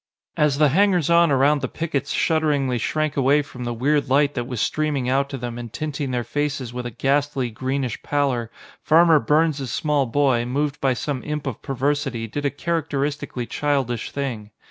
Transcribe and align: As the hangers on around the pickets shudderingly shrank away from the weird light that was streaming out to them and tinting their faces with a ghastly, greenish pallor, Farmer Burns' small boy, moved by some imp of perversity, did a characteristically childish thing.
As 0.35 0.57
the 0.57 0.69
hangers 0.69 1.11
on 1.11 1.29
around 1.31 1.61
the 1.61 1.67
pickets 1.67 2.09
shudderingly 2.11 2.79
shrank 2.79 3.15
away 3.15 3.43
from 3.43 3.65
the 3.65 3.71
weird 3.75 4.09
light 4.09 4.33
that 4.33 4.47
was 4.47 4.59
streaming 4.59 5.07
out 5.07 5.29
to 5.29 5.37
them 5.37 5.59
and 5.59 5.71
tinting 5.71 6.09
their 6.09 6.23
faces 6.23 6.73
with 6.73 6.87
a 6.87 6.89
ghastly, 6.89 7.51
greenish 7.51 8.01
pallor, 8.01 8.49
Farmer 8.81 9.19
Burns' 9.19 9.71
small 9.71 10.07
boy, 10.07 10.43
moved 10.43 10.81
by 10.81 10.95
some 10.95 11.21
imp 11.23 11.45
of 11.45 11.61
perversity, 11.61 12.25
did 12.25 12.45
a 12.45 12.49
characteristically 12.49 13.45
childish 13.45 14.09
thing. 14.09 14.49